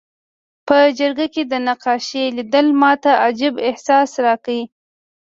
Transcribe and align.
په 0.67 0.77
جګړه 0.99 1.27
کې 1.33 1.43
د 1.51 1.53
نقاشۍ 1.67 2.25
لیدل 2.37 2.67
ماته 2.81 3.11
عجیب 3.25 3.53
احساس 3.67 4.09
راکړ 4.25 4.57